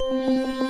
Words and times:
തനനം 0.00 0.69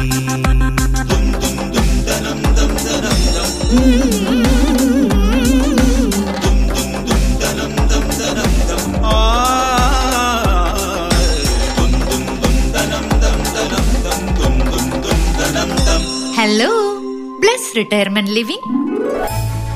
bless 17.41 17.77
retirement 17.77 18.31
living 18.31 18.67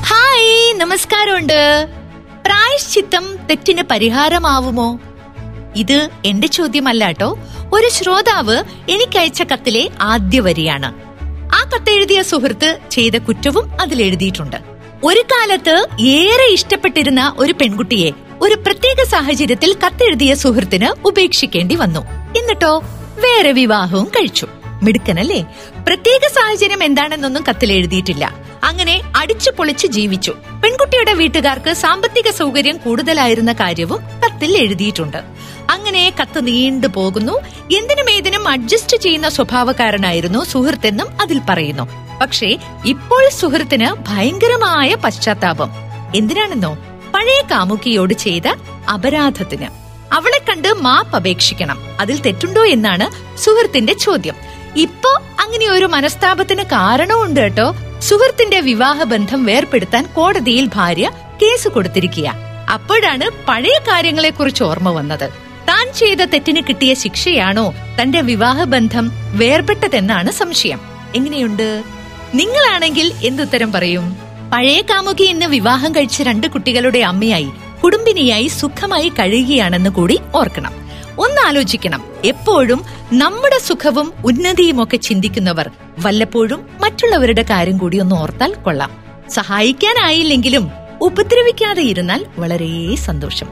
hi 0.02 0.74
നമസ്കാരമുണ്ട്. 0.74 1.88
പ്രായശ്ചിത്തം 2.46 3.36
തെറ്റിന് 3.50 3.82
പരിഹാരമാവുമോ? 3.82 4.98
ഇത് 5.76 6.08
എന്റെ 6.24 6.46
ചോദ്യമല്ല 6.46 7.06
കേട്ടോ. 7.06 7.38
ഒരു 7.72 7.88
ശ്രോതാവ് 7.88 8.62
എനിക്കയച്ച 8.88 9.42
കത്തിലെ 9.42 9.90
ആദ്യ 10.00 10.40
വരിയാണ്. 10.40 10.92
ആ 11.54 11.70
കത്തെഴുതിയ 11.74 12.22
സുഹൃത്ത് 12.22 12.78
ചെയ്ത 12.90 13.12
കുറ്റവും 13.12 13.80
അതിൽ 13.80 14.02
എഴുതിയിട്ടുണ്ട്. 14.02 14.56
ഒരു 15.04 15.20
കാലത്ത് 15.20 15.86
ഏറെ 16.00 16.52
ഇഷ്ടപ്പെട്ടിരുന്ന 16.52 17.34
ഒരു 17.38 17.52
പെൺകുട്ടിയെ 17.52 18.10
ഒരു 18.40 18.54
പ്രത്യേക 18.54 19.04
സാഹചര്യത്തിൽ 19.06 19.76
കത്തെഴുതിയ 19.86 20.34
സുഹൃത്തിന് 20.34 21.06
ഉപേക്ഷിക്കേണ്ടി 21.06 21.74
വന്നു. 21.74 22.00
എന്നിട്ടോ 22.38 22.78
വേറെ 23.18 23.52
വിവാഹവും 23.52 24.04
കഴിച്ചു. 24.04 24.46
മിടുക്കനല്ലേ? 24.82 25.42
പ്രത്യേക 25.86 26.28
സാഹചര്യം 26.28 26.84
എന്താണെന്നൊന്നും 26.84 27.44
കത്തിൽ 27.48 27.72
എഴുതിയിട്ടില്ല. 27.72 28.34
അങ്ങനെ 28.64 29.02
അടിച്ചു 29.16 29.50
പൊളിച്ച് 29.50 29.86
ജീവിച്ചു. 29.86 30.30
പെൺകുട്ടിയുടെ 30.30 31.12
വീട്ടുകാർക്ക് 31.12 31.72
സാമ്പത്തിക 31.72 32.30
സൗകര്യം 32.30 32.76
കൂടുതലായിരുന്ന 32.76 33.52
കാര്യവും 33.52 34.00
കത്തിൽ 34.26 34.56
എഴുതിയിട്ടുണ്ട്. 34.56 35.16
അങ്ങനെ 35.70 36.12
കത്ത് 36.22 36.46
നീണ്ടു 36.46 36.86
പോകുന്നു. 36.86 37.32
എന്തിനും 37.76 38.10
ഏതിനും 38.10 38.48
അഡ്ജസ്റ്റ് 38.48 38.96
ചെയ്യുന്ന 38.96 39.28
സ്വഭാവക്കാരനായിരുന്നു 39.28 40.44
സുഹൃത്തെന്നും 40.44 41.22
അതിൽ 41.22 41.40
പറയുന്നു. 41.48 41.88
പക്ഷേ 42.20 42.56
ഇപ്പോൾ 42.84 43.30
സുഹൃത്തിന് 43.30 44.08
ഭയങ്കരമായ 44.08 44.94
പശ്ചാത്താപം. 44.94 45.70
എന്തിനാണെന്നോ? 46.16 46.74
പഴയ 47.14 47.42
കാമുകിയോട് 47.50 48.14
ചെയ്ത 48.14 48.42
അപരാധത്തിന്. 48.94 49.66
അവളെ 50.14 50.38
കണ്ട് 50.38 50.68
മാപ്പ് 50.68 51.16
അപേക്ഷിക്കണം. 51.16 51.78
അതിൽ 52.00 52.20
തെറ്റുണ്ടോ 52.20 52.64
എന്നാണ് 52.64 53.36
സുഹൃത്തിന്റെ 53.38 53.92
ചോദ്യം. 53.92 54.34
ഇപ്പോ 54.76 55.22
അങ്ങനെ 55.40 55.68
ഒരു 55.68 55.84
മനസ്താപത്തിന് 55.84 56.62
കാരണമുണ്ട് 56.62 57.40
കേട്ടോ. 57.40 57.74
സുഹൃത്തിന്റെ 57.98 58.60
വിവാഹബന്ധം 58.60 59.44
വേർപെടുത്താൻ 59.44 60.08
കോടതിയിൽ 60.14 60.70
ഭാര്യ 60.74 61.10
കേസ് 61.42 61.68
കൊടുത്തിരിക്കുക 61.68 62.34
അപ്പോഴാണ് 62.72 63.30
പഴയ 63.48 63.78
കാര്യങ്ങളെ 63.78 64.30
കുറിച്ച് 64.30 64.64
ഓർമ്മ 64.64 64.90
വന്നത്. 64.90 65.30
താൻ 65.68 65.92
ചെയ്ത 65.92 66.18
തെറ്റിന് 66.18 66.60
കിട്ടിയ 66.68 66.94
ശിക്ഷയാണോ 66.94 67.74
തന്റെ 68.02 68.20
വിവാഹബന്ധം 68.20 69.12
വേർപെട്ടതെന്നാണ് 69.14 70.30
സംശയം. 70.30 70.80
എങ്ങനെയുണ്ട്? 71.16 71.82
നിങ്ങളാണെങ്കിൽ 72.34 73.12
എന്തുത്തരം 73.24 73.72
പറയും? 73.72 74.16
പഴയ 74.52 74.80
കാമുകി 74.80 75.24
ഇന്ന് 75.24 75.46
വിവാഹം 75.46 75.92
കഴിച്ച 75.92 76.22
രണ്ട് 76.22 76.46
കുട്ടികളുടെ 76.46 76.98
അമ്മയായി 76.98 77.48
കുടുംബിനിയായി 77.84 78.46
സുഖമായി 78.46 79.08
കഴിയുകയാണെന്ന് 79.08 79.90
കൂടി 79.90 80.20
ഓർക്കണം. 80.34 80.72
ഒന്ന് 81.18 81.40
ആലോചിക്കണം. 81.40 82.15
എപ്പോഴും 82.26 82.84
നമ്മുടെ 83.12 83.58
സുഖവും 83.58 84.12
ഉന്നതിയും 84.24 84.82
ഒക്കെ 84.82 84.96
ചിന്തിക്കുന്നവർ 84.96 85.70
വല്ലപ്പോഴും 85.98 86.66
മറ്റുള്ളവരുടെ 86.82 87.42
കാര്യം 87.42 87.78
കൂടി 87.78 87.98
ഒന്ന് 87.98 88.16
ഓർത്താൽ 88.16 88.54
കൊള്ളാം. 88.54 88.90
സഹായിക്കാനായില്ലെങ്കിലും 89.30 90.70
ഉപദ്രവിക്കാതെ 91.00 91.82
ഇരുന്നാൽ 91.82 92.26
വളരെ 92.38 92.96
സന്തോഷം. 92.96 93.46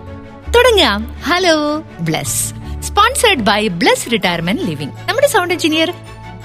തുടങ്ങാം. 0.56 1.14
Hello 1.22 1.82
Bless. 2.00 2.54
Sponsored 2.80 3.40
by 3.40 3.68
Bless 3.68 4.12
Retirement 4.12 4.62
Living. 4.62 4.92
നമ്മുടെ 5.08 5.26
sound 5.26 5.54
engineer 5.54 5.90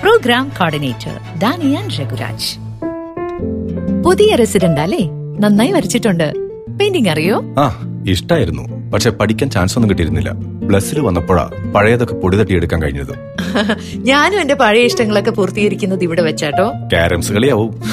program 0.01 0.51
coordinator 0.59 1.39
Daniyan 1.39 1.87
Raghuraj. 1.87 2.57
പുതിയ 4.05 4.35
റെസിഡന്റ് 4.35 4.81
അല്ലേ? 4.81 5.09
നന്നായി 5.39 5.71
വരച്ചിട്ടുണ്ട്. 5.71 6.33
പെയിന്റിംഗ് 6.79 7.09
അറിയോ? 7.09 7.41
ഇഷ്ടായിരുന്നു. 8.07 8.91
പക്ഷെ 8.91 9.09
പഠിക്കാൻ 9.09 9.49
ചാൻസ് 9.49 9.77
ഒന്നും 9.77 9.89
കിട്ടിയിരുന്നില്ല. 9.89 10.31
പ്ലസ്സിൽ 10.67 10.99
വന്നപ്പോഴാ 10.99 11.49
പഴയതൊക്കെ 11.75 12.13
പൊടി 12.13 12.37
തട്ടിയെടുക്കാൻ 12.37 12.81
കഴിഞ്ഞത്. 12.81 13.13
ഞാനും 13.95 14.41
എന്റെ 14.41 14.53
പഴയ 14.53 14.81
ഇഷ്ടങ്ങളൊക്കെ 14.81 15.31
പൂർത്തീകരിക്കുന്നത് 15.31 16.03
ഇവിടെ 16.03 16.21
വെച്ചാട്ടോ. 16.21 16.71
കാരംസ് 16.93 17.33
കളിയാവും. 17.33 17.83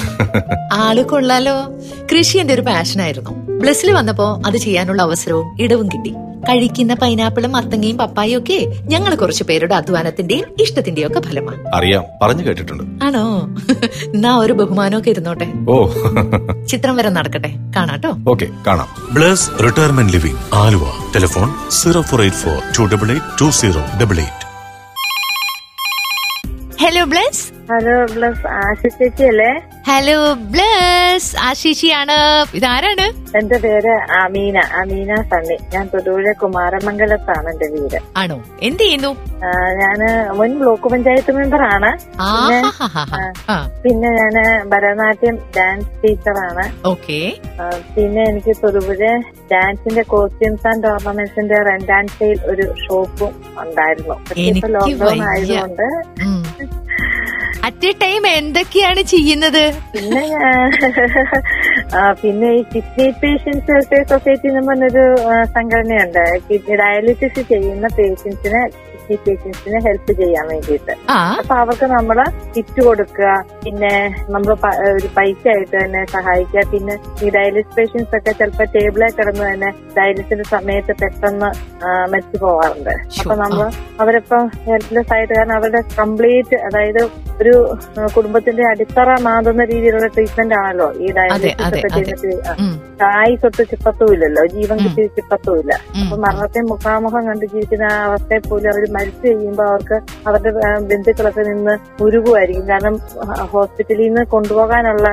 ആൾ 0.72 1.02
കൊള്ളാലോ. 1.02 1.70
കൃഷി 2.12 2.38
എന്റെ 2.38 2.54
ഒരു 2.54 2.62
പാഷനായിരുന്നു 2.62 3.30
ബ്ലസ്സിൽ 3.30 3.92
വന്നപ്പോ 3.92 4.42
അത് 4.46 4.56
ചെയ്യാനുള്ള 4.56 5.02
അവസരവും 5.02 5.62
ഇടവും 5.62 5.88
കിട്ടി. 5.88 6.10
കഴിക്കുന്ന 6.48 6.94
പൈനാപ്പിളും 6.94 7.52
മത്തങ്ങയും 7.52 7.98
പപ്പായും 7.98 8.38
ഒക്കെ 8.38 8.72
ഞങ്ങൾ 8.82 9.14
കുറച്ചു 9.14 9.44
പേരുടെ 9.44 9.74
അധ്വാനത്തിന്റെയും 9.74 10.44
ഇഷ്ടത്തിന്റെയും 10.62 11.06
ഒക്കെ 11.06 11.20
ഫലമാണ്. 11.20 11.64
അറിയാം. 11.74 12.04
പറഞ്ഞു 12.22 12.46
കേട്ടിട്ടുണ്ട്. 12.46 13.04
ആണോ? 13.04 13.48
എന്നാ 14.14 14.38
ഒരു 14.38 14.52
ബഹുമാനമൊക്കെ 14.52 15.10
ഇരുന്നോട്ടെ. 15.10 15.52
ഓ. 15.68 15.88
ചിത്രം 16.68 16.96
വരെ 16.96 17.10
നടക്കട്ടെ. 17.10 17.54
കാണാട്ടോ. 17.76 18.12
ഓക്കെ 18.28 18.46
കാണാം. 18.66 18.88
Bless 19.14 19.50
Retirement 19.64 20.12
Living 20.12 20.38
Aluva. 20.54 20.82
Telephone 21.14 21.70
zero 21.70 22.00
four 22.00 22.22
eight 22.22 22.36
four 22.36 22.62
two 22.78 22.94
double 22.94 23.10
eight 23.10 23.40
two 23.40 23.50
zero 23.50 23.80
double 24.02 24.16
eight. 24.16 24.45
Hello 26.82 27.02
Bless 27.12 27.42
hello 27.70 27.94
Bless 28.14 28.42
Ashish 28.64 28.98
ചേച്ചി 28.98 29.24
അല്ലേ? 29.30 29.48
ഹലോ 29.88 30.18
ബ്ലസ് 30.52 31.30
ആശിഷിയാണ്. 31.46 32.16
ഇതാരാണ്? 32.58 33.06
എന്റെ 33.38 33.56
പേര് 33.64 33.94
അമീന. 34.20 34.58
അമീന 34.80 35.14
സണ്ണി. 35.30 35.56
ഞാൻ 35.72 35.84
തൊടുപുഴ 35.92 36.32
കുമാരമംഗലത്താണ് 36.42 37.48
എന്റെ 37.52 37.68
വീട്. 37.74 37.96
ആണോ? 38.20 38.36
എന്ത് 38.68 38.82
ചെയ്യുന്നു? 38.84 39.10
ഞാൻ 39.80 40.00
മുൻ 40.38 40.52
ബ്ലോക്ക് 40.60 40.90
പഞ്ചായത്ത് 40.92 41.32
മെമ്പർ 41.38 41.62
ആണ്. 41.74 41.90
പിന്നെ 43.84 44.10
ഞാൻ 44.18 44.36
ഭരതനാട്യം 44.72 45.36
ഡാൻസ് 45.56 45.90
ടീച്ചറാണ് 46.04 46.64
ഓക്കെ. 46.92 47.18
പിന്നെ 47.96 48.22
എനിക്ക് 48.30 48.54
തൊടുപുഴ 48.62 49.10
ഡാൻസിന്റെ 49.52 50.04
കോസ്റ്റ്യൂംസ് 50.12 50.66
ആൻഡ് 50.72 50.88
ഓർണമെന്റ്സിന്റെ 50.92 51.58
റെന്റ് 51.70 51.94
ആൻഡ് 51.98 52.14
സെയിൽ 52.18 52.38
ഒരു 52.52 52.66
ഷോപ്പും 52.84 53.34
ഉണ്ടായിരുന്നു. 53.64 54.16
ലോക്ക്ഡൌൺ 54.76 55.22
ആയതുകൊണ്ട് 55.32 55.86
അറ്റ് 57.66 57.88
ടൈം 58.02 58.22
എന്തൊക്കെയാണ് 58.26 59.02
ചെയ്യുന്നത്? 59.12 59.62
പിന്നെ 59.92 60.22
പിന്നെ 62.22 62.48
ഈ 62.58 62.60
കിഡ്നി 62.72 63.06
പേഷ്യൻസ് 63.22 63.70
വെൽഫെയർ 63.70 64.04
സൊസൈറ്റി 64.12 64.48
എന്ന് 64.50 64.62
പറഞ്ഞൊരു 64.68 65.04
സംഘടനയുണ്ട്. 65.56 66.24
ഡയാലിസിസ് 66.82 67.42
ചെയ്യുന്ന 67.52 67.88
പേഷ്യൻസിന് 67.98 68.62
കിഡ്നി 69.08 69.16
പേഷ്യൻസിനെ 69.26 69.78
ഹെൽപ്പ് 69.86 70.12
ചെയ്യാൻ 70.20 70.44
വേണ്ടിയിട്ട്. 70.52 70.92
അപ്പൊ 71.40 71.54
അവർക്ക് 71.62 71.86
നമ്മൾ 71.96 72.18
കിറ്റ് 72.54 72.80
കൊടുക്കുക 72.88 73.28
പിന്നെ 73.64 73.92
നമ്മൾ 74.34 74.50
ഒരു 74.96 75.08
പൈസ 75.16 75.42
ആയിട്ട് 75.54 75.76
തന്നെ 75.76 76.02
സഹായിക്കുക. 76.14 76.64
പിന്നെ 76.72 76.94
ഈ 77.24 77.30
ഡയാലിസിസ് 77.36 77.74
പേഷ്യൻസ് 77.78 78.14
ഒക്കെ 78.18 78.32
ചിലപ്പോൾ 78.40 78.68
ടേബിളിൽ 78.76 79.12
കിടന്ന് 79.18 79.44
തന്നെ 79.50 79.70
ഡയാലിസിന്റെ 79.98 80.46
സമയത്ത് 80.54 80.92
പെട്ടെന്ന് 81.02 81.50
മരിച്ചു 82.12 82.38
പോവാറുണ്ട്. 82.44 82.94
അപ്പൊ 83.20 83.36
നമ്മൾ 83.44 83.66
അവരിപ്പം 84.02 84.42
ഹെൽപ്ലെസ് 84.68 85.12
ആയിട്ട് 85.16 85.32
കാരണം 85.38 85.56
അവരുടെ 85.60 85.82
കംപ്ലീറ്റ് 86.00 86.58
അതായത് 86.68 87.02
ഒരു 87.40 87.54
കുടുംബത്തിന്റെ 88.16 88.64
അടിത്തറ 88.72 89.08
മാതുന്ന 89.26 89.62
രീതിയിലുള്ള 89.72 90.08
ട്രീറ്റ്മെന്റ് 90.14 90.56
ആണല്ലോ 90.60 90.88
ഈ 91.04 91.08
ഡയാലിസിസ് 91.18 91.54
ഒക്കെ 91.78 91.88
അതെ. 92.50 92.62
ആയി 93.04 93.34
തൊട്ട് 93.42 93.62
ചിപ്പത്തുമില്ലല്ലോ 93.70 94.42
ജീവൻ 94.54 94.76
കിട്ടി 94.84 95.02
ചിപ്പത്തുമില്ല. 95.16 95.72
അപ്പൊ 96.02 96.16
മരണത്തെ 96.24 96.60
മുഖാമുഖം 96.70 97.26
കണ്ട് 97.28 97.46
ജീവിക്കുന്ന 97.52 97.84
ആ 97.92 97.96
അവസ്ഥയെ 98.08 98.40
പോലും 98.48 98.68
അവർ 98.72 98.84
മരിച്ചു 98.96 99.26
കഴിയുമ്പോൾ 99.26 99.66
അവർക്ക് 99.70 99.96
അവരുടെ 100.28 100.52
ബന്ധുക്കളൊക്കെ 100.90 101.42
നിന്ന് 101.50 101.74
ഉരുകുമായിരിക്കും 102.04 102.68
കാരണം 102.68 102.96
ഹോസ്പിറ്റലിൽ 103.54 104.04
നിന്ന് 104.08 104.24
കൊണ്ടുപോകാനുള്ള. 104.34 105.06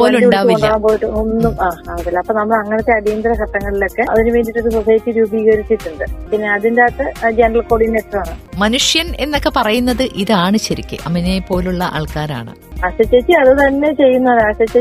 കൊണ്ടുപോകാൻ 0.00 0.80
പോയിട്ട് 0.86 1.06
ഒന്നും 1.22 1.54
ആ 1.66 1.70
ആവില്ല. 1.94 2.18
അപ്പൊ 2.18 2.34
നമ്മൾ 2.40 2.56
അങ്ങനത്തെ 2.62 2.92
അടിയന്തര 2.98 3.32
ഘട്ടങ്ങളിലൊക്കെ 3.44 4.02
അതിനു 4.12 4.32
വേണ്ടിയിട്ട് 4.36 4.70
സൊസൈറ്റി 4.76 5.10
രൂപീകരിച്ചിട്ടുണ്ട്. 5.18 6.04
പിന്നെ 6.30 6.48
അതിന്റെ 6.56 6.82
അകത്ത് 6.82 7.32
ജനറൽ 7.40 7.64
കോർഡിനേറ്ററാണ് 7.70 8.34
മനുഷ്യൻ 8.58 9.06
എന്നൊക്കെ 9.20 9.50
പറയുന്നത് 9.56 10.02
ഇതാണ് 10.02 10.56
ശരിക്ക് 10.56 10.96
അമ്മനെ 11.06 11.38
പോലുള്ള 11.48 11.84
ആൾക്കാരാണ്. 11.84 12.52
ആശ 12.84 12.96
ചേച്ചി 13.02 13.32
അത് 13.32 13.52
തന്നെ 13.64 13.92
ചെയ്യുന്നത്. 13.92 14.40
ആശ 14.48 14.78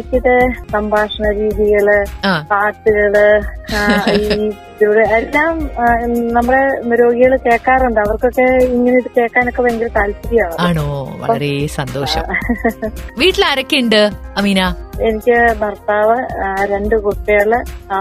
സംഭാഷണ 0.71 1.31
രീതികൾ 1.31 1.87
പാട്ടുകൾ 2.51 3.15
ഈ 4.11 4.51
ഇതിലൂടെ 4.81 5.03
എല്ലാം 5.15 5.55
നമ്മുടെ 6.35 6.61
രോഗികൾ 7.01 7.33
കേൾക്കാറുണ്ട്. 7.45 7.99
അവർക്കൊക്കെ 7.99 8.45
ഇങ്ങനെ 8.75 8.97
ഇത് 8.97 9.09
കേൾക്കാനൊക്കെ 9.17 9.61
ഭയങ്കര 9.61 9.89
താല്പര്യമാണ്. 9.97 10.55
ആണോ? 10.67 10.85
വളരെ 11.21 11.51
സന്തോഷം. 11.79 12.23
വീട്ടിൽ 13.19 13.43
ആരൊക്കെ 13.45 13.77
ഉണ്ട് 13.83 14.01
അമീന? 14.37 14.61
എനിക്ക് 15.09 15.35
ഭർത്താവ് 15.59 16.15
രണ്ട് 16.71 16.95
കുട്ടികൾ 17.03 17.51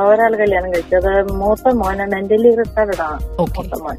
ഒരാൾ 0.06 0.32
കല്യാണം 0.40 0.70
കഴിച്ചത് 0.74 1.12
മൂത്ത 1.40 1.68
മോനെ 1.80 2.06
മെന്റലി 2.14 2.50
റിട്ടയർഡ്. 2.60 3.02
ആണ് 3.02 3.20
മൂത്ത 3.56 3.76
മോൻ. 3.84 3.96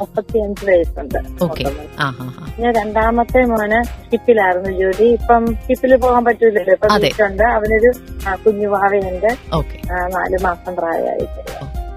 മുപ്പത്തി 0.00 0.38
അഞ്ച് 0.38 0.66
വയസ്സുണ്ട്. 0.70 1.18
പിന്നെ 1.44 2.72
രണ്ടാമത്തെ 2.80 3.40
മോന് 3.52 3.80
ഷിപ്പിലായിരുന്നു 4.10 4.72
ജോലി. 4.82 5.08
ഇപ്പം 5.12 5.46
ഷിപ്പിൽ 5.68 5.96
പോകാൻ 6.04 6.24
പറ്റൂലല്ലോ. 6.24 6.74
ഇപ്പൊ 6.74 7.24
ഉണ്ട് 7.26 7.46
അവനൊരു 7.56 7.92
കുഞ്ഞു 8.44 8.68
ഭാവയുണ്ട് 8.74 9.30
നാല് 10.16 10.38
മാസം 10.44 10.74
പ്രായമായിട്ട്. 10.76 11.40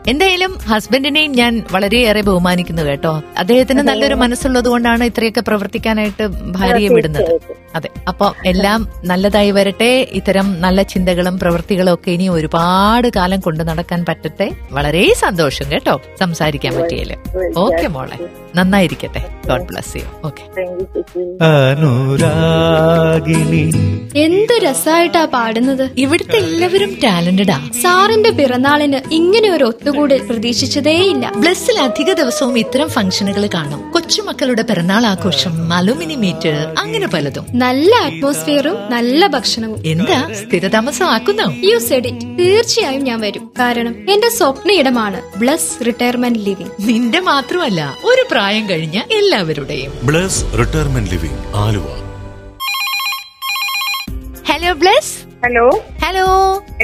എന്തായാലും 0.09 0.57
ഹസ്ബൻഡിനെയും 0.69 1.31
ഞാൻ 1.31 1.63
വളരെയേറെ 1.71 2.21
ബഹുമാനിക്കുന്നു 2.21 2.81
കേട്ടോ. 2.81 3.23
അദ്ദേഹത്തിന് 3.37 3.81
നല്ലൊരു 3.81 4.15
മനസ്സുള്ളത് 4.15 4.65
കൊണ്ടാണ് 4.65 5.03
ഇത്രയൊക്കെ 5.03 5.41
പ്രവർത്തിക്കാനായിട്ട് 5.41 6.27
ഭാര്യയെ 6.27 6.87
വിടുന്നത്. 6.87 7.31
അതെ. 7.75 7.89
അപ്പൊ 8.07 8.31
എല്ലാം 8.45 8.87
നല്ലതായി 9.05 9.51
വരട്ടെ. 9.51 10.07
ഇത്തരം 10.11 10.61
നല്ല 10.61 10.81
ചിന്തകളും 10.83 11.39
പ്രവൃത്തികളും 11.39 11.93
ഒക്കെ 11.93 12.11
ഇനി 12.11 12.29
ഒരുപാട് 12.29 13.07
കാലം 13.15 13.39
കൊണ്ടു 13.39 13.63
നടക്കാൻ 13.63 14.05
പറ്റട്ടെ. 14.05 14.51
വളരെ 14.71 15.13
സന്തോഷം 15.13 15.71
കേട്ടോ 15.71 16.01
സംസാരിക്കാൻ 16.19 16.73
പറ്റിയല്ലേ 16.81 17.17
ഓക്കെ 17.57 17.87
മോളെ. 17.87 18.17
നന്നായിരിക്കട്ടെ. 18.55 19.21
God 19.47 19.61
bless 19.61 19.97
you. 19.97 20.07
ഓക്കെ. 20.23 20.43
എന്ത് 24.15 24.53
രസായിട്ടാ 24.63 25.25
പാടുന്നത്. 25.25 25.89
ഇവിടുത്തെ 25.97 26.37
എല്ലാവരും 26.37 26.97
ടാലന്റഡാ. 27.03 27.59
സാറിന്റെ 27.81 28.29
പിറന്നാളിന് 28.29 29.01
ഇങ്ങനെ 29.11 29.49
ഒരു 29.49 29.63
ഒത്തുകൂടൽ 29.99 30.27
പ്രതീക്ഷിച്ചതേയില്ല. 30.27 31.31
ബ്ലസ്സിൽ 31.35 31.79
അധിക 31.79 32.13
ദിവസവും 32.13 32.59
ഇത്തരം 32.59 32.89
ഫംഗ്ഷനുകൾ 32.89 33.49
കാണും. 33.53 33.91
കൊച്ചുമക്കളുടെ 33.91 34.61
പിറന്നാൾ 34.61 35.05
ആഘോഷം 35.05 35.73
അലുമിനി 35.73 36.15
മീറ്റ് 36.15 36.73
അങ്ങനെ 36.79 37.07
പലതും. 37.07 37.45
നല്ല 37.53 37.95
അറ്റ്മോസ്ഫിയറും 37.95 38.91
നല്ല 38.91 39.27
ഭക്ഷണവും. 39.27 39.83
എന്താ? 39.85 40.33
സ്ഥിരതാമസം 40.33 41.05
ആക്കുന്നോ 41.05 41.47
യു 41.69 41.77
സെഡ് 41.77 42.07
ഇറ്റ് 42.07 42.25
തീർച്ചയായും 42.39 43.03
ഞാൻ 43.03 43.21
വരും. 43.21 43.51
കാരണം 43.59 44.11
എന്റെ 44.11 44.29
സ്വപ്ന 44.29 44.71
ഇടമാണ് 44.71 45.21
ബ്ലസ് 45.37 45.85
റിട്ടയർമെന്റ് 45.85 46.39
ലിവിംഗ്. 46.39 46.71
നിന്റെ 46.81 47.19
മാത്രമല്ല 47.19 47.95
ഒരു 48.05 48.25
പ്രായം 48.31 48.69
കഴിഞ്ഞ 48.69 49.01
എല്ലാവരുടെയും. 49.11 49.91
Bless 50.03 50.43
Retirement 50.59 51.11
Living 51.11 51.39
Aluva. 51.55 51.87
Hello 54.49 54.73
Bless. 54.73 55.18
Hello 55.43 55.63
hello 56.03 56.25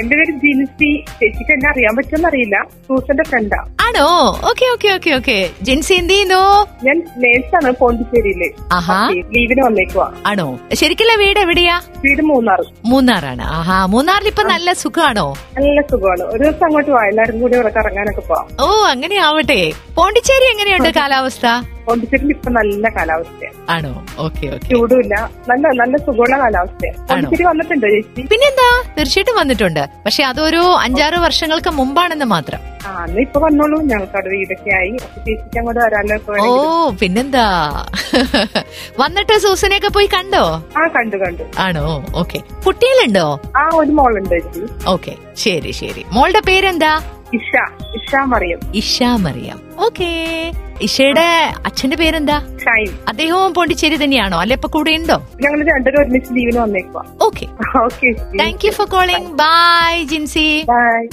എന്റെ 0.00 0.14
പേര് 0.18 0.32
ജിൻസി. 0.42 0.88
ചേച്ചിക്ക് 1.18 1.52
എന്നെ 1.54 1.66
അറിയാൻ 1.70 1.92
പറ്റുമെന്ന് 1.96 2.28
അറിയില്ല. 2.28 2.56
സൂസന്റെ 2.86 3.24
ഫ്രണ്ടാ 3.30 3.58
ആണോ? 3.86 4.06
Okay 4.50 4.66
okay 4.74 4.88
okay 4.96 5.10
okay 5.18 5.36
Jincy 5.66 5.94
എന്ത് 5.94 6.12
ചെയ്യുന്നു? 6.12 6.40
ഞാൻ 6.86 6.96
നേഴ്സാണ് 7.24 7.70
പോണ്ടിച്ചേരിയിൽ. 7.80 8.42
ആഹാ. 8.78 8.98
ലീവിന് 9.36 9.62
വന്നേക്കുവാ. 9.66 10.06
ആണോ? 10.30 10.46
ശരിക്കുള്ള 10.80 11.14
വീട് 11.22 11.40
എവിടെയാ? 11.44 11.76
വീട് 12.06 12.22
മൂന്നാറ്. 12.30 12.66
മൂന്നാറാണ്. 12.92 13.44
ആഹാ 13.58 13.78
മൂന്നാറിൽ 13.94 14.28
ഇപ്പൊ 14.32 14.42
നല്ല 14.54 14.72
സുഖമാണോ 14.82 15.26
നല്ല 15.58 15.78
സുഖമാണ്. 15.92 16.24
ഒരു 16.34 16.42
ദിവസം 16.44 16.66
അങ്ങോട്ട് 16.68 16.90
വാ. 16.96 17.04
എല്ലാരും 17.12 17.38
കൂടി 17.44 17.56
ഇവിടെ 17.60 17.72
കറങ്ങാനൊക്കെ 17.78 18.24
പോവാം. 18.30 18.46
ഓ 18.64 18.68
അങ്ങനെ 18.94 19.18
ആവട്ടെ. 19.28 19.60
പോണ്ടിച്ചേരി 20.00 20.48
എങ്ങനെയുണ്ട് 20.54 20.92
കാലാവസ്ഥ? 21.00 21.46
പോണ്ടിച്ചേരിയിൽ 21.86 22.30
ഇപ്പൊ 22.30 22.50
നല്ല 22.50 22.88
കാലാവസ്ഥയാണ് 22.88 23.58
ആണോ? 23.70 23.92
Okay 24.18 24.44
okay. 24.54 24.68
ചൂടുമില്ല. 24.68 25.14
നല്ല 25.48 25.66
നല്ല 25.72 25.96
സുഖമുള്ള 25.96 26.36
കാലാവസ്ഥയാണ് 26.38 26.98
പോണ്ടിച്ചേരി 27.08 27.44
വന്നിട്ടുണ്ട് 27.44 27.86
ചേച്ചി? 27.86 28.22
പിന്നെന്താ? 28.22 28.68
തീർച്ചയായിട്ടും 28.98 29.36
വന്നിട്ടുണ്ട്. 29.36 29.82
പക്ഷെ 30.04 30.24
അതൊരു 30.24 30.62
അഞ്ചാറ് 30.76 31.16
വർഷങ്ങൾക്ക് 31.16 31.70
മുമ്പാണെന്ന് 31.70 32.24
മാത്രം. 32.24 32.62
ആ 32.86 32.90
ഇപ്പൊ 33.16 33.40
വന്നോളൂ. 33.40 33.78
ഞങ്ങൾക്ക് 33.82 34.16
അവിടെ 34.16 34.30
വീടൊക്കെ 34.30 34.70
ആയി. 34.70 34.92
ചേച്ചിക്ക് 35.24 35.58
അങ്ങോട്ട് 35.58 36.40
ഓ 36.40 36.90
പിന്നെന്താ? 36.90 37.46
വന്നിട്ട് 39.00 39.38
സൂസനെയൊക്കെ 39.38 39.88
പോയി 39.88 40.06
കണ്ടോ? 40.06 40.44
ആ 40.76 40.84
കണ്ടു 40.88 41.16
കണ്ടു. 41.16 41.44
ആണോ? 41.58 41.84
ഓക്കെ. 42.14 42.38
കുട്ടികളുണ്ടോ? 42.66 43.26
ആ 43.56 43.68
ഒരു 43.74 43.90
മോളുണ്ട് 43.90 44.38
ഓക്കെ. 44.86 45.14
ശരി 45.36 45.72
ശരി. 45.72 46.04
മോളുടെ 46.12 46.40
പേരെന്താ? 46.40 46.92
ഇഷ. 47.34 47.52
ഇഷ 47.94 48.16
മറിയം 48.26 48.60
ഇഷ 48.74 49.02
മറിയം. 49.18 49.58
ഓക്കെ. 49.78 50.10
ഇഷയുടെ 50.80 51.52
അച്ഛന്റെ 51.66 51.96
പേരെന്താ? 51.96 52.40
ഷൈൻ. 52.64 52.88
അദ്ദേഹവും 53.08 53.54
പോണ്ടിച്ചേരി 53.54 53.96
തന്നെയാണോ? 53.96 54.38
അല്ലെ 54.38 54.54
ഇപ്പൊ 54.54 54.68
കൂടെ 54.68 54.90
ഉണ്ടോ? 54.90 55.16
ഞങ്ങൾ 55.40 55.64
രണ്ടുപേരും 55.74 56.00
ഒരുമിച്ച് 56.02 56.30
ലീവിന് 56.32 56.58
വന്നേക്കുവാ. 56.58 57.04
Okay 57.22 57.46
okay 57.84 58.12
thank 58.38 58.66
you 58.66 58.70
for 58.70 58.86
calling 58.86 59.32
bye 59.32 60.04
Jincy. 60.04 60.64
Bye 60.68 61.08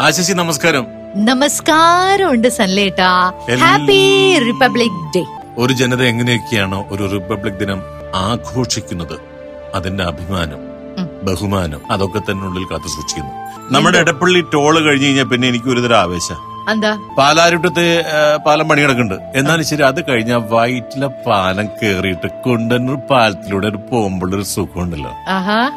ആശിഷി 0.00 0.32
നമസ്കാരം. 0.32 0.86
നമസ്കാരമുണ്ട് 1.16 2.48
സല്ലേട്ടാ 2.48 3.32
എല്ലാ- 3.48 3.66
ഹാപ്പി 3.66 4.38
റിപ്പബ്ലിക് 4.38 5.14
ഡേ 5.14 5.24
ഒരു 5.58 5.72
ജനത 5.72 6.02
എങ്ങനെയൊക്കെയാണോ 6.02 6.86
ഒരു 6.90 7.10
റിപ്പബ്ലിക് 7.12 7.54
ദിനം 7.54 7.82
ആഘോഷിക്കുന്നത്? 8.14 9.18
അതിന്റെ 9.74 10.04
അഭിമാനം 10.04 10.58
ബഹുമാനം 11.22 11.80
അതൊക്കെ 11.90 12.18
തന്നെ 12.18 12.46
ഉള്ളിൽ 12.46 12.64
കാത്തു 12.64 12.88
സൂക്ഷിക്കുന്നു. 12.88 13.32
നമ്മുടെ 13.70 13.98
ഇടപ്പള്ളി 13.98 14.40
ടോൾ 14.40 14.80
കഴിഞ്ഞു 14.80 15.06
കഴിഞ്ഞാൽ 15.06 15.24
പിന്നെ 15.24 15.48
എനിക്ക് 15.48 15.64
ഒരു 15.64 15.80
ഒരുതരം 15.80 15.98
ആവേശം. 15.98 16.36
എന്താ? 16.70 16.98
പാലാരുട്ടത്തെ 17.18 18.04
പാലം 18.46 18.68
പണി 18.68 18.80
കിടക്കുന്നുണ്ട് 18.82 19.38
എന്നാലും 19.38 19.64
ശരി 19.64 19.82
അത് 19.82 20.04
കഴിഞ്ഞ 20.08 20.34
വയറ്റിലെ 20.34 21.06
പാലം 21.06 21.66
കേറിയിട്ട് 21.66 22.26
കൊണ്ടന്നൂർ 22.44 22.96
പാലത്തിലൂടെ 23.10 23.66
ഒരു 23.66 23.76
പോകുമ്പോഴൊരു 23.92 24.42
സുഖമുണ്ടല്ലോ. 24.42 25.10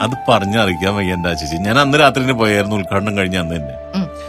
അത് 0.01 0.31
പറഞ്ഞറിയിക്കാൻ 0.31 0.95
വയ്യ 0.95 1.13
എന്താ 1.13 1.33
ചേച്ചി 1.33 1.55
ഞാൻ 1.55 1.79
അന്ന് 1.79 1.99
രാത്രി 1.99 2.31
പോയായിരുന്നു 2.31 2.75
ഉദ്ഘാടനം 2.75 3.17
കഴിഞ്ഞ 3.17 3.37
അന്ന് 3.37 3.55
തന്നെ. 3.55 3.75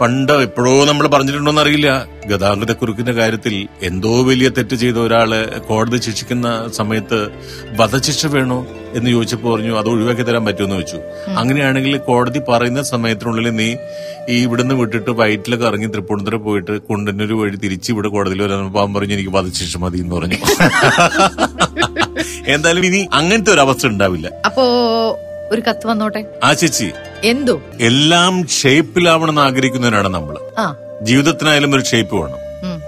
പണ്ട് 0.01 0.45
എപ്പോഴോ 0.45 0.85
നമ്മൾ 0.85 1.07
പറഞ്ഞിട്ടുണ്ടോന്ന് 1.07 1.61
അറിയില്ല. 1.61 2.07
ഗതാഗത 2.29 2.71
കുരുക്കിന്റെ 2.71 3.11
കാര്യത്തിൽ 3.11 3.67
എന്തോ 3.83 4.21
വലിയ 4.21 4.49
തെറ്റ് 4.49 4.75
ചെയ്ത 4.75 4.97
ഒരാൾ 4.97 5.59
കോടതി 5.67 5.97
ശിക്ഷിക്കുന്ന 5.97 6.69
സമയത്ത് 6.69 7.31
വധശിക്ഷ 7.79 8.25
വേണോ 8.35 8.67
എന്ന് 8.95 9.11
ചോദിച്ചപ്പോൾ 9.11 9.53
പറഞ്ഞു 9.53 9.79
അത് 9.79 9.89
ഒഴിവാക്കി 9.89 10.21
തരാൻ 10.21 10.45
പറ്റുമെന്ന് 10.45 10.75
വെച്ചു 10.75 10.97
അങ്ങനെയാണെങ്കിൽ 11.35 12.01
കോടതി 12.07 12.41
പറയുന്ന 12.49 12.81
സമയത്തിനുള്ളിൽ 12.91 13.55
നീ 13.55 13.75
ഈ 14.29 14.43
ഇവിടുന്ന് 14.43 14.81
വിട്ടിട്ട് 14.81 15.11
വയറ്റിലൊക്കെ 15.21 15.65
ഇറങ്ങി 15.65 15.87
തൃപ്പൂണിത്തുറ 15.87 16.35
പോയിട്ട് 16.47 16.81
കുണ്ടന്നൂർ 16.89 17.41
വഴി 17.41 17.57
തിരിച്ച് 17.57 17.93
ഇവിടെ 17.93 18.07
കോടതിയിൽ 18.07 18.45
വരാൻ 18.45 18.95
പറഞ്ഞു 18.95 19.13
എനിക്ക് 19.13 19.37
വധശിക്ഷ 19.37 19.77
മതി 19.77 20.03
എന്ന് 20.03 20.15
പറഞ്ഞു. 20.15 20.37
എന്തായാലും 22.47 22.85
ഇനി 22.85 23.07
അങ്ങനത്തെ 23.13 23.53
ഒരു 23.53 23.61
അവസ്ഥ 23.61 23.87
ഉണ്ടാവില്ല. 23.87 24.29
അപ്പോ 24.45 24.63
ഒരു 25.51 25.61
കത്ത് 25.69 25.87
വന്നോട്ടെ? 25.87 26.25
ആ 26.43 26.53
ചേച്ചി. 26.53 26.91
എന്തോ? 27.23 27.61
എല്ലാം 27.81 28.47
ഷേപ്പിലാവണമെന്ന് 28.47 29.41
ആഗ്രഹിക്കുന്നവരാണ് 29.41 30.07
നമ്മൾ 30.07 30.37
ആ. 30.59 30.75
ജീവിതത്തിനായാലും 31.01 31.75
ഒരു 31.75 31.83
ഷേപ്പ് 31.83 32.15
വേണം. 32.15 32.37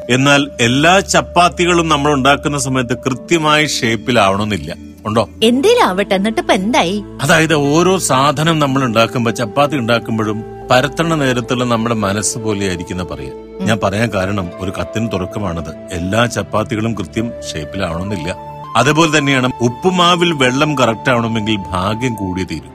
എന്നാൽ 0.09 0.49
എല്ലാ 0.61 0.99
ചപ്പാത്തികളും 0.99 1.89
നമ്മൾ 1.89 2.13
ഉണ്ടാക്കുന്ന 2.13 2.57
സമയത്ത് 2.57 2.97
കൃത്യമായ 2.97 3.65
ഷേപ്പിലാവണമെന്നില്ല. 3.65 4.75
ഉണ്ടോ? 5.05 5.29
എന്തേലാവട്ടെ 5.43 6.15
എന്നിട്ട് 6.15 6.39
ഇപ്പൊ 6.39 6.53
എന്തായി? 6.53 7.03
അതായത് 7.21 7.53
ഓരോ 7.55 7.97
സാധനം 7.97 8.59
നമ്മൾ 8.59 8.83
ഉണ്ടാക്കുമ്പോ 8.83 9.31
ചപ്പാത്തി 9.31 9.75
ഉണ്ടാക്കുമ്പോഴും 9.75 10.43
പരത്തണ 10.71 11.15
നേരത്തുള്ള 11.15 11.63
നമ്മുടെ 11.63 11.95
മനസ്സ് 11.95 12.37
പോലെയായിരിക്കുന്ന 12.37 13.03
പറയാ 13.03 13.31
ഞാൻ 13.61 13.79
പറയാൻ 13.83 14.09
കാരണം 14.15 14.51
ഒരു 14.59 14.73
കത്തിന് 14.81 15.11
തുറക്കമാണത് 15.11 15.69
എല്ലാ 15.91 16.25
ചപ്പാത്തികളും 16.25 16.93
കൃത്യം 16.93 17.31
ഷേപ്പിലാവണമെന്നില്ല. 17.51 18.52
അതേപോലെ 18.75 19.17
തന്നെയാണ് 19.17 19.51
ഉപ്പുമാവിൽ 19.61 20.33
വെള്ളം 20.33 20.77
കറക്റ്റ് 20.77 21.11
ആവണമെങ്കിൽ 21.11 21.57
ഭാഗ്യം 21.71 22.13
കൂടി 22.13 22.43
തീരും. 22.43 22.73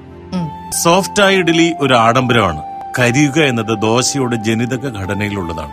സോഫ്റ്റ് 0.82 1.22
ആയ 1.22 1.36
ഇഡലി 1.36 1.74
ഒരു 1.80 1.94
ആഡംബരമാണ്. 1.94 2.62
കരിയുക 2.98 3.38
എന്നത് 3.38 3.78
ദോശയുടെ 3.82 4.36
ജനിതക 4.36 5.00
ഘടനയിലുള്ളതാണ്. 5.00 5.72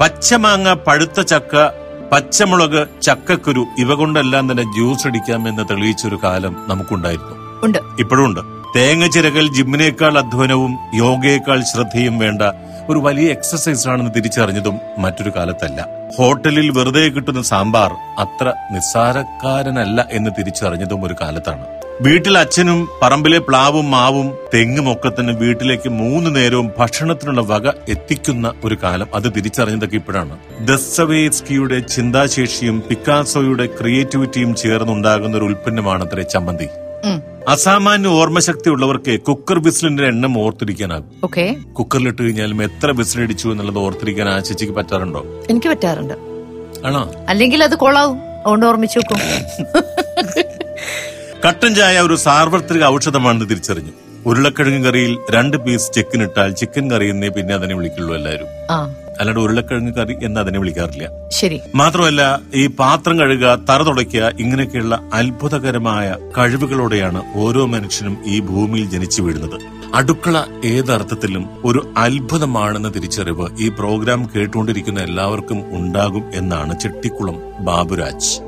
പച്ചമാങ്ങ 0.00 0.72
പഴുത്ത 0.72 1.20
ചക്ക 1.20 1.68
പച്ചമുളക് 2.12 2.88
ചക്കക്കുരു 3.02 3.66
ഇവ 3.78 3.94
കൊണ്ടെല്ലാം 3.94 4.50
തന്നെ 4.50 4.62
ജ്യൂസ് 4.62 5.06
അടിക്കാം 5.06 5.48
എന്ന് 5.48 5.62
തെളിയിച്ചൊരു 5.70 6.20
കാലം 6.24 6.56
നമുക്കുണ്ടായിരുന്നു. 6.68 7.64
ഇപ്പോഴും 7.98 8.26
ഉണ്ട്. 8.26 8.40
തേങ്ങ 8.76 9.06
ചിരകൽ 9.06 9.54
ജിമ്മിനേക്കാൾ 9.54 10.18
അധ്വാനവും 10.18 10.78
യോഗയേക്കാൾ 10.94 11.62
ശ്രദ്ധയും 11.62 12.18
വേണ്ട 12.18 12.42
ഒരു 12.88 12.98
വലിയ 12.98 13.30
എക്സസൈസ് 13.30 13.88
ആണെന്ന് 13.88 14.10
തിരിച്ചറിഞ്ഞതും 14.16 14.78
മറ്റൊരു 14.98 15.32
കാലത്തല്ല. 15.36 16.01
ഹോട്ടലിൽ 16.16 16.66
വെറുതെ 16.76 17.04
കിട്ടുന്ന 17.08 17.42
സാമ്പാർ 17.42 17.90
അത്ര 18.18 18.46
നിസ്സാരക്കാരനല്ല 18.72 20.00
എന്ന് 20.12 20.30
തിരിച്ചറിഞ്ഞതും 20.38 21.04
ഒരു 21.04 21.14
കാലത്താണ് 21.20 21.64
വീട്ടിൽ 22.02 22.34
അച്ഛനും 22.38 22.78
പറമ്പിലെ 23.02 23.38
പ്ലാവും 23.38 23.86
മാവും 23.90 24.28
തെങ്ങും 24.52 24.86
ഒക്കെ 24.92 25.10
തന്നെ 25.10 25.34
വീട്ടിലേക്ക് 25.42 25.88
മൂന്ന് 25.98 26.30
നേരവും 26.36 26.68
ഭക്ഷണത്തിനുള്ള 26.78 27.42
വക 27.50 27.66
എത്തിക്കുന്ന 27.88 28.52
ഒരു 28.64 28.76
കാലം 28.82 29.08
അത് 29.14 29.28
തിരിച്ചറിഞ്ഞതൊക്കെ 29.36 29.96
ഇപ്പോഴാണ് 29.96 30.36
ദസ്സവേസ്കിയുടെ 30.66 31.78
ചിന്താശേഷിയും 31.94 32.78
പിക്കാസോയുടെ 32.88 33.66
ക്രിയേറ്റിവിറ്റിയും 33.78 34.54
ചേർന്നുണ്ടാകുന്ന 34.54 35.36
ഒരു 35.36 35.44
ഉൽപ്പന്നമാണത്രേ 35.44 36.22
ചമ്മന്തി. 36.34 36.68
അസാമാന്യ 37.48 38.08
ഓർമ്മശക്തി 38.08 38.70
ഉള്ളവർക്ക് 38.70 39.20
കുക്കർ 39.20 39.58
വിസിലിന്റെ 39.58 40.06
എണ്ണം 40.06 40.38
ഓർത്തിരിക്കാനാകും. 40.38 41.04
ഓക്കെ 41.24 41.56
കുക്കറിലിട്ട് 41.72 42.22
കഴിഞ്ഞാലും 42.22 42.62
എത്ര 42.62 42.90
വിസിലടിച്ചു 42.90 43.48
എന്നുള്ളത് 43.48 43.78
ഓർത്തിരിക്കാൻ 43.78 44.28
ആ 44.28 44.40
ചേച്ചിക്ക് 44.40 44.72
പറ്റാറുണ്ടോ? 44.72 45.24
എനിക്ക് 45.50 45.68
പറ്റാറുണ്ട്. 45.68 46.14
ആണോ? 46.86 47.14
അല്ലെങ്കിൽ 47.28 47.64
അത് 47.64 47.74
കൊളാവും 47.74 48.18
അതുകൊണ്ട് 48.20 48.66
ഓർമ്മിച്ചു 48.66 48.98
വെക്കും. 48.98 49.18
കട്ടൻ 51.48 51.74
ചായ 51.74 52.00
ഒരു 52.00 52.14
സാർവത്രിക 52.14 52.84
ഔഷധമാണെന്ന് 52.84 53.50
തിരിച്ചറിഞ്ഞു. 53.50 53.92
ഉരുളക്കിഴങ്ങ് 54.26 54.84
കറിയിൽ 54.84 55.18
രണ്ട് 55.30 55.56
പീസ് 55.56 55.92
ചിക്കൻ 55.92 56.22
ഇട്ടാൽ 56.22 56.52
ചിക്കൻ 56.52 56.90
കറി 56.90 57.08
എന്നേ 57.08 57.28
പിന്നെ 57.28 57.54
അതിനെ 57.54 57.74
വിളിക്കുള്ളൂ 57.74 58.14
എല്ലാവരും. 58.14 58.46
ആ. 58.70 58.94
അല്ലാണ്ട് 59.22 59.40
ഉരുളക്കിഴങ്ങ് 59.40 59.94
കറി 59.94 60.14
എന്ന് 60.24 60.40
അതിനെ 60.40 60.58
വിളിക്കാറില്ല. 60.58 61.08
ശരി. 61.30 61.60
മാത്രമല്ല 61.74 62.40
ഈ 62.54 62.66
പാത്രം 62.66 63.18
കഴുകുക 63.18 63.58
തറ 63.70 63.82
തുടയ്ക്കുക 63.82 64.32
ഇങ്ങനെയൊക്കെയുള്ള 64.40 65.00
അത്ഭുതകരമായ 65.14 66.16
കഴിവുകളോടെയാണ് 66.38 67.22
ഓരോ 67.34 67.66
മനുഷ്യനും 67.66 68.18
ഈ 68.26 68.40
ഭൂമിയിൽ 68.40 68.90
ജനിച്ചു 68.90 69.22
വീഴുന്നത്. 69.22 69.60
അടുക്കള 69.94 70.44
ഏതർത്ഥത്തിലും 70.64 71.44
ഒരു 71.64 71.94
അത്ഭുതമാണെന്ന 71.96 72.88
തിരിച്ചറിവ് 72.88 73.46
ഈ 73.60 73.68
പ്രോഗ്രാം 73.68 74.30
കേട്ടുകൊണ്ടിരിക്കുന്ന 74.36 75.00
എല്ലാവർക്കും 75.00 75.76
ഉണ്ടാകും 75.76 76.24
എന്നാണ് 76.34 76.80
ചെട്ടിക്കുളം 76.80 77.38
ബാബുരാജ്. 77.60 78.40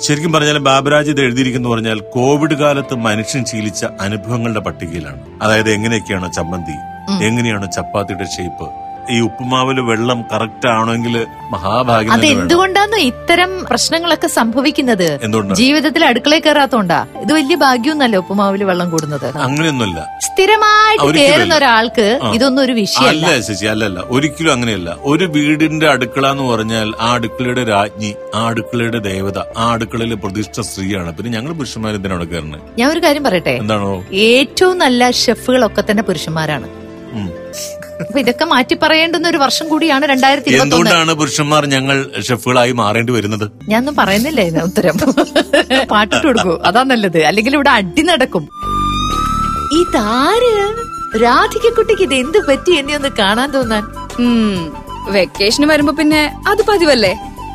ശരിക്കും 0.00 0.32
പറഞ്ഞാൽ 0.32 0.58
ബാബുരാജ് 0.58 1.10
ഇത് 1.10 1.20
എഴുതിയിരിക്കുന്നു 1.20 1.68
പറഞ്ഞാൽ 1.68 1.98
കോവിഡ് 2.14 2.54
കാലത്ത് 2.54 2.94
മനുഷ്യൻ 2.94 3.44
ശീലിച്ച 3.44 3.84
അനുഭവങ്ങളുടെ 4.00 4.60
പട്ടികയിലാണ്. 4.60 5.20
അതായത് 5.42 5.70
എങ്ങനെയൊക്കെയാണ് 5.70 6.32
ചമ്മന്തി? 6.32 6.76
എങ്ങനെയാണ് 7.24 7.72
ചപ്പാത്തിയുടെ 7.72 8.24
ഷേപ്പ് 8.24 8.83
ഈ 9.10 9.20
ഉപ്പുമാവിൽ 9.20 9.80
വെള്ളം 9.80 10.24
കറക്റ്റ് 10.32 10.68
ആണെങ്കിൽ 10.68 11.26
മഹാഭാഗ്യം 11.52 12.12
അത്. 12.12 12.26
എന്തുകൊണ്ടാണ് 12.26 12.96
ഇത്തരം 12.96 13.64
പ്രശ്നങ്ങളൊക്കെ 13.70 14.26
സംഭവിക്കുന്നത്? 14.26 15.08
ജീവിതത്തിൽ 15.52 16.04
അടുക്കളയിൽ 16.04 16.42
കയറാത്തോണ്ടാ. 16.46 17.06
ഇത് 17.24 17.32
വലിയ 17.32 17.56
ഭാഗ്യമൊന്നല്ല 17.56 18.16
ഉപ്പുമാവിൽ 18.16 18.64
വെള്ളം 18.64 18.90
കൂടുന്നത്. 18.90 19.28
അങ്ങനെയൊന്നുമല്ല. 19.36 20.00
സ്ഥിരമായിട്ട് 20.26 21.18
കയറുന്ന 21.18 21.54
ഒരാൾക്ക്. 21.54 22.18
ഇതൊന്നും 22.34 22.62
ഒരു 22.62 22.72
വിഷയമല്ല. 22.72 23.26
അല്ല 23.26 23.40
ശശി 23.48 23.66
അല്ലല്ല 23.66 24.00
ഒരിക്കലും 24.08 24.52
അങ്ങനെയല്ല. 24.52 24.96
ഒരു 25.04 25.24
വീടിന്റെ 25.24 25.88
അടുക്കള 25.88 26.30
എന്ന് 26.30 26.42
പറഞ്ഞാൽ 26.42 26.92
ആ 27.00 27.14
അടുക്കളയുടെ 27.14 27.64
രാജ്ഞി 27.64 28.14
ആ 28.34 28.46
അടുക്കളയുടെ 28.48 28.98
ദേവത 28.98 29.38
ആ 29.56 29.72
അടുക്കളയിലെ 29.72 30.14
പ്രതിഷ്ഠ 30.14 30.60
സ്ത്രീയാണ്. 30.60 31.16
പിന്നെ 31.16 31.32
ഞങ്ങൾ 31.38 31.52
പുരുഷന്മാർ 31.52 31.94
എന്തിനാണ് 31.94 32.26
കയറുന്നത്? 32.30 32.62
ഞാൻ 32.78 32.90
ഒരു 32.90 33.02
കാര്യം 33.06 33.24
പറയട്ടെ? 33.24 33.50
എന്താണോ? 33.50 34.04
ഏറ്റവും 34.12 34.78
നല്ല 34.78 35.10
ഷെഫുകളൊക്കെ 35.10 35.84
തന്നെ 35.90 36.02
പുരുഷന്മാരാണ്. 36.02 36.68
അപ്പൊ 38.00 38.18
ഇതൊക്കെ 38.20 38.44
മാറ്റി 38.44 38.74
പറയേണ്ടുന്ന 38.82 39.26
ഒരു 39.28 39.38
വർഷം 39.44 39.68
കൂടിയാണ് 39.68 40.04
രണ്ടായിരത്തി 40.06 40.54
എന്തുകൊണ്ടാണ് 40.62 41.12
പുരുഷന്മാർ 41.20 41.66
ഞങ്ങൾ 41.66 41.96
ഷെഫുകളായി 42.28 42.72
മാറേണ്ടി 42.72 43.12
വരുന്നത്? 43.12 43.46
ഞാനൊന്നും 43.68 43.96
പറയുന്നില്ല 43.96 44.40
ഇതിന് 44.40 44.62
ഉത്തരം. 44.70 44.96
പാട്ടിട്ട് 45.92 46.26
കൊടുക്കൂ. 46.26 46.54
അതാ 46.70 46.82
നല്ലത്. 46.82 47.20
അല്ലെങ്കിൽ 47.30 47.54
ഇവിടെ 47.54 47.70
അടി 47.70 48.02
നടക്കും. 48.02 48.46
ഇതാര്? 49.80 50.54
രാധികക്കുട്ടിക്ക് 51.24 52.02
ഇത് 52.02 52.14
എന്ത് 52.14 52.38
പറ്റി? 52.48 52.72
എന്നെ 52.72 52.96
ഒന്ന് 52.96 53.08
കാണാൻ 53.18 53.50
തോന്നാൻ. 53.50 53.84
വെക്കേഷന് 55.16 55.66
വരുമ്പോ 55.66 55.92
പിന്നെ 56.00 56.20
അത് 56.46 56.62
പതിവല്ലേ? 56.68 57.14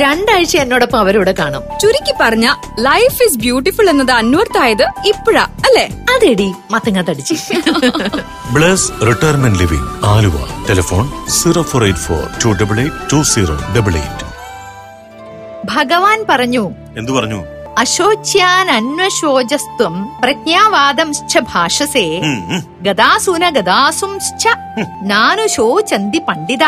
രണ്ടാഴ്ച 0.00 0.56
എന്നോടൊപ്പം 0.56 0.98
അവരോട് 0.98 1.30
കാണും. 1.30 1.62
ചുരുക്കി 1.80 2.12
പറഞ്ഞ 2.20 2.46
ലൈഫ് 2.80 3.18
ഇസ് 3.22 3.38
ബ്യൂട്ടിഫുൾ 3.38 3.90
എന്നത് 3.90 4.12
അന്വർത്ഥായത് 4.12 4.84
ഇപ്പഴാ 5.06 5.44
അല്ലേ? 5.66 5.84
അതെടി 6.14 6.48
മത്തങ്ങ 6.70 7.00
തടിച്ച് 7.02 7.34
Bless 8.52 8.88
Retirement 9.08 9.58
Living 9.58 9.88
Aluva. 10.06 10.36
Telephone 10.68 11.04
zero 11.30 11.62
four 11.62 11.84
eight 11.84 12.00
four 12.00 12.22
two 12.44 12.50
double 12.60 12.78
eight 12.80 13.00
two 13.12 13.22
zero 13.32 13.56
double 13.76 13.96
eight. 14.02 14.26
ഭഗവാൻ 15.72 16.18
പറഞ്ഞു 16.30 16.64
എന്തു 16.98 17.12
പറഞ്ഞു? 17.12 17.40
അശോച്യാൻ 17.78 18.66
അന്വശോചസ്ത്വം 18.70 19.94
പ്രജ്ഞാവാദം 20.22 21.08
ഭാഷസേ. 21.52 22.06
ഗതാസുന 22.82 23.44
ഗതാസും 23.50 24.12
നാനു 24.14 25.46
ശോചന്തി 25.56 26.20
നാനുശോചന്തി 26.20 26.20
പണ്ഡിത. 26.28 26.64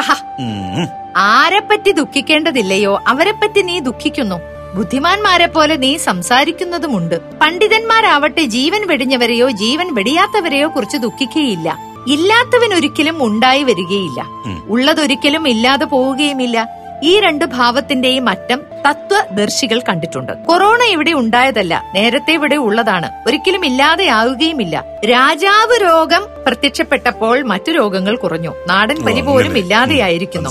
ആരെപ്പറ്റി 1.17 1.91
ദുഃഖിക്കേണ്ടതില്ലയോ? 1.91 3.03
അവരെപ്പറ്റി 3.07 3.61
നീ 3.61 3.79
ദുഃഖിക്കുന്നു. 3.79 4.35
ബുദ്ധിമാന്മാരെ 4.75 5.47
പോലെ 5.47 5.77
നീ 5.77 5.97
സംസാരിക്കുന്നതുമുണ്ട്. 5.97 7.21
പണ്ഡിതന്മാരാവട്ടെ 7.41 8.45
ജീവൻ 8.45 8.87
വെടിഞ്ഞവരെയോ 8.87 9.51
ജീവൻ 9.51 9.95
വെടിയാത്തവരെയോ 9.95 10.69
കുറിച്ച് 10.69 10.97
ദുഃഖിക്കുകയില്ല. 10.97 11.79
ഇല്ലാത്തവൻ 12.09 12.75
ഒരിക്കലും 12.75 13.25
ഉണ്ടായി 13.27 13.63
വരികയില്ല. 13.63 14.25
ഉള്ളതൊരിക്കലും 14.69 15.49
ഇല്ലാതെ 15.49 15.85
പോവുകയുമില്ല. 15.85 16.84
ഈ 17.05 17.21
രണ്ട് 17.21 17.45
ഭാവത്തിന്റെയും 17.45 18.29
അറ്റം 18.29 18.61
തത്വദർശികൾ 18.89 19.81
കണ്ടിട്ടുണ്ട്. 19.89 20.33
കൊറോണ 20.33 20.83
ഇവിടെ 20.83 21.13
ഉണ്ടായതല്ല 21.13 21.85
നേരത്തെ 21.95 22.33
ഇവിടെ 22.33 22.57
ഉള്ളതാണ്. 22.57 23.11
ഒരിക്കലും 23.27 23.67
ഇല്ലാതെയാവുകയുമില്ല. 23.67 24.85
രാജാവ് 25.11 25.83
രോഗം 25.83 26.27
പ്രത്യക്ഷപ്പെട്ടപ്പോൾ 26.47 27.43
മറ്റു 27.43 27.73
രോഗങ്ങൾ 27.73 28.17
കുറഞ്ഞു. 28.17 28.55
നാടൻ 28.69 29.03
പനി 29.03 29.21
പോലും 29.21 29.59
ഇല്ലാതെയായിരിക്കുന്നു. 29.59 30.51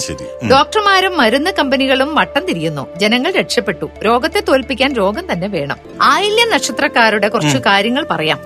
ഡോക്ടർമാരും 0.51 1.17
മരുന്ന് 1.17 1.51
കമ്പനികളും 1.51 2.15
വട്ടം 2.15 2.45
തിരിയുന്നു. 2.45 2.87
ജനങ്ങൾ 2.97 3.31
രക്ഷപ്പെട്ടു. 3.31 3.89
രോഗത്തെ 4.05 4.39
തോൽപ്പിക്കാൻ 4.39 4.93
രോഗം 4.93 5.31
തന്നെ 5.31 5.47
വേണം. 5.47 5.77
ആയില്യ 6.01 6.45
നക്ഷത്രക്കാരുടെ 6.53 7.27
കുറച്ച് 7.27 7.57
കാര്യങ്ങൾ 7.57 8.07
പറയാം. 8.11 8.39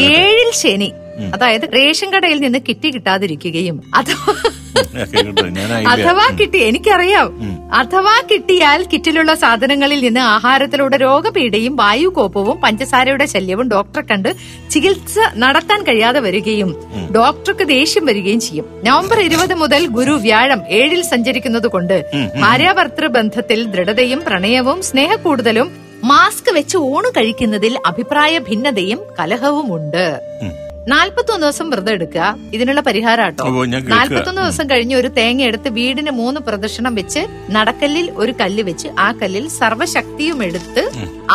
ഏഴിൽ 0.00 0.50
ശനി. 0.54 0.92
അതായത് 1.32 1.66
റേഷൻ 1.74 2.08
കടയിൽ 2.12 2.40
നിന്ന് 2.40 2.60
കിട്ടി 2.68 2.90
കിട്ടാതിരിക്കുകയും 2.90 3.78
അഥവാ 3.94 4.34
അഥവാ 5.92 6.24
കിട്ടി 6.38 6.58
എനിക്കറിയാം. 6.66 7.28
അഥവാ 7.74 8.14
കിട്ടിയാൽ 8.30 8.80
കിറ്റിലുള്ള 8.92 9.32
സാധനങ്ങളിൽ 9.34 10.00
നിന്ന് 10.04 10.22
ആഹാരത്തിലൂടെ 10.32 10.96
രോഗപീഠയും 11.02 11.74
വായുകോപവും 11.76 12.56
പഞ്ചസാരയുടെ 12.60 13.26
ശല്യവും 13.32 13.66
ഡോക്ടറെ 13.68 14.04
കണ്ട് 14.04 14.30
ചികിത്സ 14.70 15.14
നടത്താൻ 15.36 15.80
കഴിയാതെ 15.82 16.20
വരികയും 16.20 16.70
ഡോക്ടർക്ക് 17.16 17.66
ദേഷ്യം 17.72 18.04
വരികയും 18.06 18.40
ചെയ്യും. 18.40 18.66
നവംബർ 18.84 19.20
ഇരുപത് 19.26 19.54
മുതൽ 19.62 19.84
ഗുരു 19.96 20.16
വ്യാഴം 20.24 20.62
ഏഴിൽ 20.78 21.02
സഞ്ചരിക്കുന്നത് 21.10 21.68
കൊണ്ട് 21.68 21.96
ഭാര്യാഭർത്തൃ 22.42 23.06
ബന്ധത്തിൽ 23.16 23.62
ദൃഢതയും 23.72 24.22
പ്രണയവും 24.26 24.80
സ്നേഹക്കൂടുതലും 24.82 25.70
മാസ്ക് 26.04 26.50
വെച്ച് 26.54 26.76
ഊണ് 26.90 27.08
കഴിക്കുന്നതിൽ 27.16 27.74
അഭിപ്രായ 27.86 28.34
ഭിന്നതയും 28.46 29.00
കലഹവും 29.18 29.68
ഉണ്ട് 29.76 30.04
ഉം. 30.42 30.52
നാൽപ്പത്തൊന്ന് 30.88 31.44
ദിവസം 31.44 31.66
വ്രതം 31.70 31.92
എടുക്കുക. 31.92 32.22
ഇതിനുള്ള 32.52 32.80
പരിഹാരം 32.80 33.34
ഓ, 33.42 33.64
ഞാൻ 33.64 33.82
നാൽപ്പത്തൊന്ന് 33.90 34.40
ദിവസം 34.42 34.66
കഴിഞ്ഞ് 34.70 34.96
ഒരു 34.96 35.08
തേങ്ങ 35.18 35.42
എടുത്ത് 35.42 35.68
വീടിന് 35.76 36.12
മൂന്ന് 36.12 36.40
പ്രദക്ഷിണം 36.40 36.94
വെച്ച് 36.94 37.22
നടക്കല്ലിൽ 37.50 38.06
ഒരു 38.16 38.32
കല്ല് 38.40 38.62
വെച്ച് 38.62 38.88
ആ 38.98 39.08
കല്ലിൽ 39.20 39.44
സർവശക്തിയും 39.58 40.40
എടുത്ത് 40.48 40.82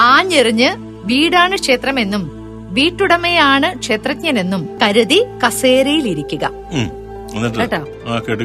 ആഞ്ഞെറിഞ്ഞ് 0.08 0.70
വീടാണ് 1.06 1.56
ക്ഷേത്രമെന്നും 1.58 2.24
വീട്ടുടമയാണ് 2.72 3.70
ക്ഷേത്രജ്ഞനെന്നും 3.80 4.64
കരുതി 4.82 5.20
കസേരയിൽ 5.44 6.08
ഇരിക്കുക 6.08 6.46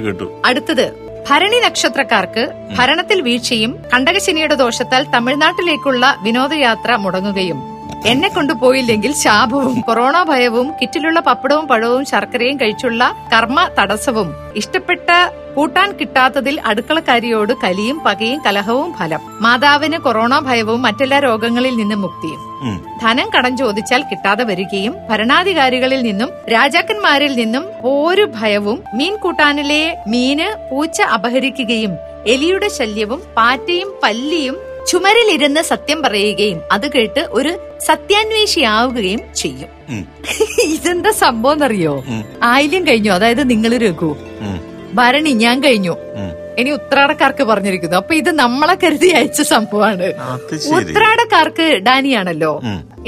കേട്ടു? 0.02 0.26
അടുത്തത് 0.44 0.86
ഭരണി 1.28 1.58
നക്ഷത്രക്കാർക്ക് 1.64 2.44
ഭരണത്തിൽ 2.78 3.18
വീഴ്ചയും 3.26 3.72
കണ്ടകശനിയുടെ 3.92 4.56
ദോഷത്താൽ 4.56 5.02
തമിഴ്നാട്ടിലേക്കുള്ള 5.12 6.04
വിനോദയാത്ര 6.24 6.96
മുടങ്ങുകയും 6.96 7.58
എന്നെ 8.10 8.28
കൊണ്ടുപോയില്ലെങ്കിൽ 8.28 9.12
ശാപവും 9.14 9.80
കൊറോണ 9.80 10.22
ഭയവും 10.22 10.68
കിറ്റിലുള്ള 10.80 11.20
പപ്പടവും 11.20 11.68
പഴവും 11.68 12.04
ശർക്കരയും 12.04 12.56
കഴിച്ചുള്ള 12.60 13.02
കർമ്മ 13.32 13.68
തടസ്സവും. 13.78 14.28
ഇഷ്ടപ്പെട്ട 14.56 15.08
കൂട്ടാൻ 15.56 15.92
കിട്ടാത്തതിൽ 15.92 16.60
അടുക്കളക്കാരിയോട് 16.64 17.52
കലിയും 17.64 17.98
പകയും 18.04 18.40
കലഹവും 18.46 18.92
ഫലം. 18.98 19.20
മാതാവിന് 19.40 19.98
കൊറോണ 19.98 20.38
ഭയവും 20.38 20.82
മറ്റെല്ലാ 20.82 21.18
രോഗങ്ങളിൽ 21.18 21.76
നിന്നും 21.76 22.00
മുക്തിയും. 22.00 22.40
ധനം 23.02 23.28
കടം 23.36 23.56
ചോദിച്ചാൽ 23.56 24.02
കിട്ടാതെ 24.02 24.44
വരികയും 24.44 24.94
ഭരണാധികാരികളിൽ 25.10 26.02
നിന്നും 26.02 26.30
രാജാക്കന്മാരിൽ 26.54 27.36
നിന്നും 27.36 27.64
ഒരു 27.92 28.26
ഭയവും 28.40 28.82
മീൻ 28.94 29.16
കൂട്ടാനിലെ 29.16 29.82
മീന് 30.06 30.48
പൂച്ച 30.70 31.02
അപഹരിക്കുകയും 31.16 31.94
എലിയുടെ 32.26 32.68
ശല്യവും 32.68 33.22
പാറ്റയും 33.36 33.88
പല്ലിയും 34.02 34.56
ചുമരിലിരുന്ന് 34.88 35.60
സത്യം 35.60 36.02
പറയുകയും 36.02 36.60
അത് 36.72 36.92
കേട്ട് 36.92 37.20
ഒരു 37.20 37.58
സത്യാന്വേഷിയാവുകയും 37.86 39.20
ചെയ്യും. 39.36 39.68
ഇതെന്താ 40.62 41.10
സംഭവം 41.10 41.52
എന്നറിയോ. 41.52 42.04
ആയില്യം 42.42 42.86
കഴിഞ്ഞു. 42.86 43.10
അതായത് 43.10 43.50
നിങ്ങൾ 43.50 43.76
രഘു. 43.76 44.16
ഭരണി 44.94 45.30
ഞാൻ 45.30 45.64
കഴിഞ്ഞു. 45.64 45.96
ഇനി 46.60 46.70
ഉത്രാടക്കാർക്ക് 46.78 47.44
പറഞ്ഞിരിക്കുന്നു. 47.50 47.96
അപ്പൊ 47.96 48.14
ഇത് 48.14 48.30
നമ്മളെ 48.42 48.74
കരുതി 48.82 49.08
അയച്ച 49.18 49.42
സംഭവമാണ്. 49.52 50.08
ഉത്രാടക്കാർക്ക് 50.80 51.66
ഡാനിയാണല്ലോ. 51.88 52.52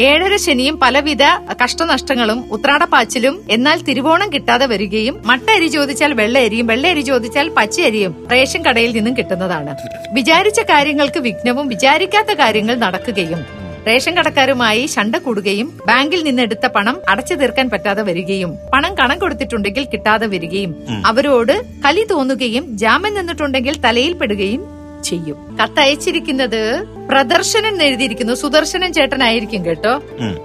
ഏഴര 0.09 0.35
ശനിയും 0.45 0.77
പലവിധ 0.85 1.25
കഷ്ടനഷ്ടങ്ങളും 1.63 2.39
ഉത്രാടപ്പാച്ചിലും 2.57 3.35
എന്നാൽ 3.57 3.79
തിരുവോണം 3.89 4.29
കിട്ടാതെ 4.35 4.67
വരികയും 4.73 5.17
മട്ട 5.31 5.47
അരി 5.57 5.69
ചോദിച്ചാൽ 5.77 6.13
വെള്ള 6.21 6.39
അരിയും 6.47 6.67
വെള്ള 6.73 6.87
അരി 6.95 7.03
ചോദിച്ചാൽ 7.11 7.49
പച്ച 7.59 7.77
അരിയും 7.89 8.15
റേഷൻ 8.33 8.63
കടയിൽ 8.67 8.93
നിന്നും 8.97 9.15
കിട്ടുന്നതാണ്. 9.19 9.75
വിചാരിച്ച 10.19 10.61
കാര്യങ്ങൾക്ക് 10.73 11.23
വിഘ്നവും 11.29 11.69
വിചാരിക്കാത്ത 11.75 12.33
കാര്യങ്ങൾ 12.43 12.75
നടക്കുകയും 12.87 13.43
റേഷൻ 13.87 14.13
കടക്കാരുമായി 14.17 14.87
ശണ്ട 14.87 15.17
കൂടുകയും 15.17 15.69
ബാങ്കിൽ 15.87 16.21
നിന്ന് 16.25 16.43
എടുത്ത 16.43 16.67
പണം 16.67 16.97
അടച്ചു 17.09 17.35
തീർക്കാൻ 17.35 17.67
പറ്റാതെ 17.71 18.03
വരികയും 18.03 18.53
പണം 18.73 18.93
കണം 18.95 19.19
കൊടുത്തിട്ടുണ്ടെങ്കിൽ 19.19 19.85
കിട്ടാതെ 19.85 20.27
വരികയും 20.27 20.73
അവരോട് 21.05 21.55
കലി 21.85 22.05
തോന്നുകയും 22.11 22.65
ജാമ്യം 22.77 23.15
നിന്നിട്ടുണ്ടെങ്കിൽ 23.15 23.77
തലയിൽ 23.85 24.15
പെടുകയും 24.15 24.63
ചെയ്യും. 25.03 25.39
കത്തയച്ചിരിക്കുന്നത് 25.59 26.61
പ്രദർശനം 27.09 27.83
എഴുതിയിരിക്കുന്നു 27.83 28.35
സുദർശനൻ 28.35 28.93
ചേട്ടനായിരിക്കും 28.93 29.63
കേട്ടോ. 29.67 29.93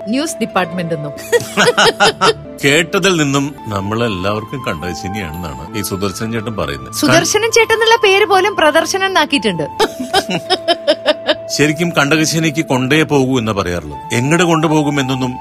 ന്യൂസ് 0.10 0.40
ഡിപ്പാർട്ട്മെന്റ് 0.42 0.96
ഒന്നും 0.96 1.14
കേട്ടതിൽ 2.64 3.24
നിന്നും 3.24 3.56
നമ്മളെല്ലാവർക്കും 3.68 4.64
കണ്ട 4.68 4.86
ശനിയാണെന്നാണ് 4.86 5.78
ഈ 5.78 5.82
സുദർശൻ 5.82 6.32
ചേട്ടൻ 6.32 6.58
പറയുന്നത്. 6.58 6.94
സുദർശനൻ 6.94 7.52
ചേട്ടൻ 7.52 7.74
എന്നുള്ള 7.74 7.96
പേര് 7.96 8.26
പോലും 8.26 8.56
പ്രദർശനം 8.56 9.06
എന്നാക്കിയിട്ടുണ്ട്. 9.06 9.64
ശരിക്കും 11.58 11.90
കണ്ടകശനിക്ക് 11.98 12.66
കൊണ്ടേ 12.66 13.04
പോകൂ 13.04 13.40
എന്ന് 13.40 13.52
പറയാറുള്ളത്. 13.52 14.16
എങ്ങട് 14.16 14.44
കൊണ്ടുപോകും 14.44 15.00
എന്നൊന്നും 15.00 15.34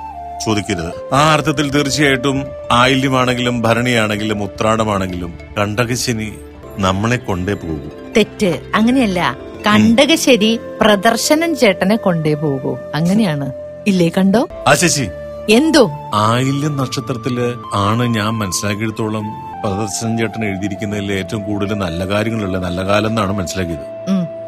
ചോദിക്കരുത്. 0.46 1.14
ആ 1.14 1.32
അർത്ഥത്തിൽ 1.32 1.70
തീർച്ചയായിട്ടും 1.70 2.46
ആയില്യമാണെങ്കിലും 2.72 3.62
ഭരണിയാണെങ്കിലും 3.62 4.42
ഉത്രാടമാണെങ്കിലും 4.42 5.38
കണ്ടകശനി 5.58 6.34
നമ്മളെ 6.78 7.16
കൊണ്ടേ 7.16 7.52
പോകൂ. 7.52 8.12
തെറ്റ്. 8.16 8.60
അങ്ങനെയല്ല. 8.74 9.36
കണ്ടകശ്ശേരി 9.66 10.60
പ്രദർശനം 10.80 11.56
ചേട്ടനെ 11.56 11.96
കൊണ്ടേ 11.96 12.34
പോകൂ. 12.34 12.78
അങ്ങനെയാണ്. 12.94 13.52
ഇല്ലേ 13.86 14.08
കണ്ടോ? 14.08 14.48
ആ 14.66 14.74
ശശി. 14.74 15.08
എന്തോ? 15.50 15.90
ആയില്യം 16.14 16.76
നക്ഷത്രത്തിൽ 16.76 17.36
ആണ് 17.74 18.02
ഞാൻ 18.02 18.28
മനസ്സിലാക്കിയെടുത്തോളം 18.28 19.24
പ്രദർശൻ 19.62 20.18
ചേട്ടൻ 20.18 20.44
എഴുതിയിരിക്കുന്നതിൽ 20.44 21.12
ഏറ്റവും 21.12 21.42
കൂടുതൽ 21.42 21.74
നല്ല 21.74 22.08
കാര്യങ്ങളുള്ള 22.08 22.58
നല്ല 22.58 22.86
കാലം 22.86 23.08
എന്നാണ് 23.08 23.32
മനസ്സിലാക്കിയത്. 23.32 23.86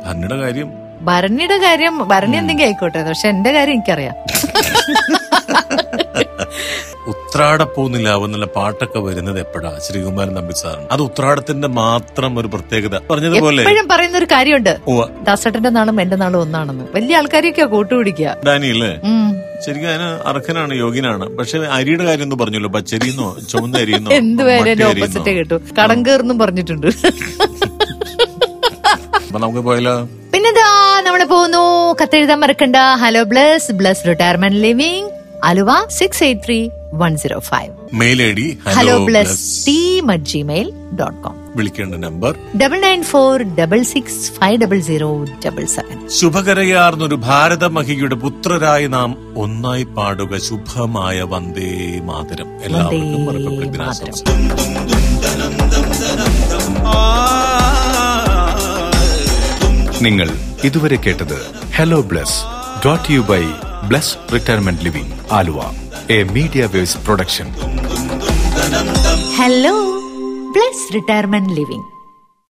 ഭരണിയുടെ 0.06 0.36
കാര്യം. 0.36 0.72
ഭരണിയുടെ 1.02 1.56
കാര്യം 1.58 2.08
ഭരണി 2.08 2.36
എന്തെങ്കിലും 2.36 2.66
ആയിക്കോട്ടെ. 2.66 3.02
പക്ഷെ 3.02 3.28
എന്റെ 3.28 3.52
കാര്യം 3.52 3.72
എനിക്കറിയാം. 3.72 4.16
ഉത്രാടപ്പൂ 7.40 7.82
നിലാവ് 7.88 8.24
എന്നുള്ള 8.24 8.46
പാട്ടൊക്കെ 8.54 8.98
വരുന്നത് 9.04 9.38
എപ്പോഴാ? 9.40 9.70
ശ്രീകുമാരൻ 9.84 10.32
നമ്പി 10.38 10.54
സാറിന്. 10.60 10.86
അത് 10.94 11.02
ഉത്രാടത്തിന്റെ 11.02 11.68
മാത്രം 11.76 12.32
ഒരു 12.40 12.48
പ്രത്യേകത. 12.54 12.96
പറഞ്ഞതുപോലെ 13.10 13.62
എപ്പോഴും 13.62 13.86
പറയുന്ന 13.92 14.16
ഒരു 14.18 14.26
കാര്യമുണ്ട് 14.32 14.72
ദാസട്ടന്റെ 15.28 15.70
നാളും 15.76 16.00
എന്റെ 16.02 16.16
നാളും 16.22 16.40
ഒന്നാണെന്ന്. 16.44 16.84
വലിയ 16.94 17.18
ആൾക്കാരെയൊക്കെ 17.20 17.66
കൂട്ടുപിടിക്കുക 17.74 18.34
ഡാനിയല്ലേ. 18.46 18.90
ശരിക്കും 19.66 19.88
അതിന് 19.92 20.08
അർഹനാണ് 20.30 20.74
യോഗ്യനാണ്. 20.74 21.28
പക്ഷെ 21.38 21.60
അരിയുടെ 21.76 22.04
കാര്യം 22.08 22.26
ഒന്നും 22.26 22.40
പറഞ്ഞല്ലോ. 22.42 22.70
പച്ചരിന്നോ 22.76 23.28
ചുവന്ന 23.50 23.78
അരിയെന്നോ 23.84 24.12
എന്തുവരെ 24.16 24.74
ഓപ്പോസിറ്റ് 24.88 25.32
കേട്ടു. 25.38 25.58
കടങ്കേർന്നും 25.80 26.38
പറഞ്ഞിട്ടുണ്ട്. 26.42 26.88
അപ്പൊ 29.22 29.40
നമുക്ക് 29.46 29.62
പോയാലോ 29.68 29.94
പിന്നെന്താ? 30.34 30.68
നമ്മൾ 31.06 31.24
പോകുന്നു 31.32 31.62
കത്തെഴുതാൻ 32.02 32.40
മറക്കണ്ട. 32.44 32.76
Hello 33.04 33.22
Bless 33.32 33.72
Bless 33.80 34.04
Retirement 34.08 34.60
Living 34.66 35.08
Aluva 35.42 35.70
six 35.98 36.22
eight 36.24 36.42
three 36.46 36.58
one 36.94 37.12
zero 37.16 37.38
five 37.46 37.70
mail 37.94 38.18
I 38.22 38.30
D 38.32 38.46
hello 38.70 38.94
Bless 39.06 39.36
team 39.66 40.10
at 40.10 40.28
Gmail 40.32 40.68
dot 40.94 41.18
com 41.22 41.36
വിളിക്കേണ്ട 41.56 41.94
number 42.04 42.32
double 42.56 42.78
nine 42.80 43.00
four 43.04 43.42
double 43.54 43.80
six 43.90 44.18
five 44.32 44.56
double 44.62 44.80
zero 44.82 45.08
double 45.44 45.64
seven 45.74 45.96
ശുഭകരയാർന്നൊരു 46.18 47.18
ഭാരതമഹിയുടെ 47.26 48.18
പുത്രരായി 48.24 48.88
നാം 48.88 49.12
ഒന്നായി 49.36 49.86
പാടുക 49.96 50.38
ശുഭമായ 50.48 51.22
വന്ദേ 51.32 51.70
മാതരം. 52.02 52.48
എല്ലാവർക്കും 52.64 53.66
ദിനാശംസ. 53.66 54.22
നിങ്ങൾ 60.02 60.28
ഇതുവരെ 60.64 60.96
കേട്ടത് 60.96 61.38
hello 61.74 62.00
Bless 62.02 62.38
dot 62.84 63.12
you 63.12 63.20
by 63.28 63.42
Bless 63.84 64.16
Retirement 64.32 64.84
Living 64.84 65.14
Aluva 65.32 65.60
a 66.10 66.18
Media 66.32 66.62
Waves 66.66 66.98
production 67.06 67.48
hello 69.38 69.74
Bless 70.52 70.86
Retirement 70.94 71.54
Living 71.54 71.88